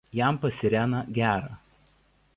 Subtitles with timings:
[0.19, 1.55] Jam pas Ireną gera.